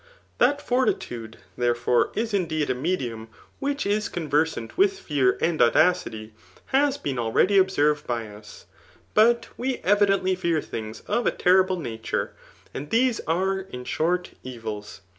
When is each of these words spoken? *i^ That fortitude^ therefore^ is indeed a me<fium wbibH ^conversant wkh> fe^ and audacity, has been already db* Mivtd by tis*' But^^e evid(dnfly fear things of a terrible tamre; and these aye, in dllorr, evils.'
*i^ 0.01 0.39
That 0.39 0.65
fortitude^ 0.67 1.35
therefore^ 1.55 2.09
is 2.17 2.33
indeed 2.33 2.71
a 2.71 2.73
me<fium 2.73 3.27
wbibH 3.61 4.09
^conversant 4.09 4.71
wkh> 4.71 4.95
fe^ 4.99 5.37
and 5.39 5.61
audacity, 5.61 6.33
has 6.73 6.97
been 6.97 7.19
already 7.19 7.59
db* 7.59 7.65
Mivtd 7.65 8.07
by 8.07 8.25
tis*' 8.39 8.65
But^^e 9.15 9.79
evid(dnfly 9.83 10.35
fear 10.39 10.59
things 10.59 11.01
of 11.01 11.27
a 11.27 11.31
terrible 11.31 11.77
tamre; 11.77 12.29
and 12.73 12.89
these 12.89 13.21
aye, 13.27 13.65
in 13.69 13.83
dllorr, 13.83 14.29
evils.' 14.41 15.01